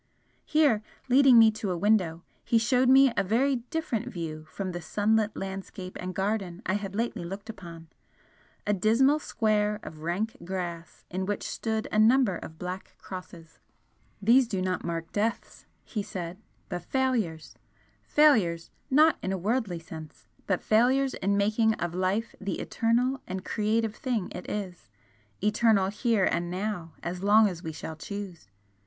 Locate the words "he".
2.43-2.57, 15.83-16.01